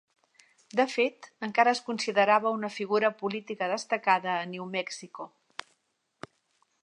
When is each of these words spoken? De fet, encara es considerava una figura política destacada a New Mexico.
De 0.79 0.85
fet, 0.93 1.27
encara 1.47 1.73
es 1.77 1.81
considerava 1.89 2.55
una 2.59 2.71
figura 2.79 3.11
política 3.19 3.69
destacada 3.73 4.33
a 4.39 4.49
New 4.55 4.67
Mexico. 4.77 5.31